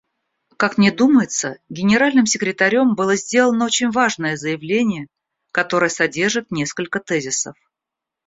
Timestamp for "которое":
5.51-5.89